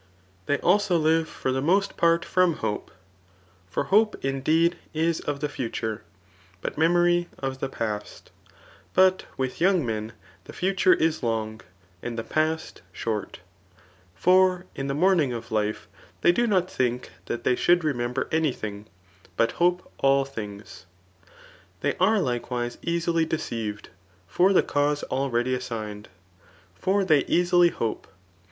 [0.47, 2.89] They also live ibr the most part from hope;
[3.69, 6.01] for hope indeed is of, the future,
[6.59, 8.31] but memory of the past;
[8.95, 10.13] but with youiig nwn
[10.45, 11.61] the future is long,
[12.01, 13.41] and the past short.
[14.15, 15.87] For in the iffRyi^ ing of life
[16.21, 18.33] they do not think that they should renueodber CHAP.
[18.33, 18.37] xir.
[18.37, 18.85] ARlTOaiO# 147 any thiDg,
[19.37, 20.85] bttt hi^ all thbigt«
[21.81, 23.89] They are likewm easily deeaved
[24.27, 26.07] for the cause already aseigned}
[26.81, 28.07] for they easily hope.